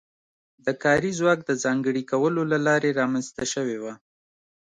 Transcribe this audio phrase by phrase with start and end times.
[0.65, 3.93] د کاري ځواک د ځانګړي کولو له لارې رامنځته شوې وه.